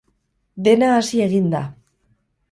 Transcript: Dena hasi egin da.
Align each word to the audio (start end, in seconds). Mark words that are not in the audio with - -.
Dena 0.67 0.87
hasi 0.93 1.21
egin 1.25 1.45
da. 1.51 1.61